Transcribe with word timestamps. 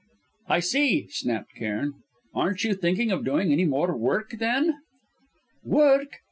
"I 0.47 0.61
see!" 0.61 1.09
snapped 1.11 1.53
Cairn. 1.53 1.93
"Aren't 2.33 2.63
you 2.63 2.73
thinking 2.73 3.11
of 3.11 3.23
doing 3.23 3.51
any 3.51 3.65
more 3.65 3.95
work, 3.95 4.31
then?" 4.39 4.77
"Work!" 5.63 6.13